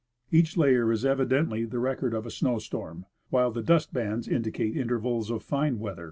[0.31, 4.75] Each layer is evidently the record of a snow storm, while the dust bands indicate
[4.75, 5.99] intervals of fine weather.